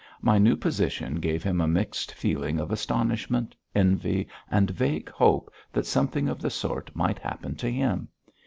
My 0.19 0.39
new 0.39 0.55
position 0.55 1.19
gave 1.19 1.43
him 1.43 1.61
a 1.61 1.67
mixed 1.67 2.13
feeling 2.15 2.59
of 2.59 2.71
astonishment, 2.71 3.53
envy, 3.75 4.27
and 4.49 4.67
vague 4.71 5.11
hope 5.11 5.53
that 5.71 5.85
something 5.85 6.27
of 6.27 6.41
the 6.41 6.49
sort 6.49 6.89
might 6.95 7.19
happen 7.19 7.53
to 7.57 7.69
him. 7.71 8.07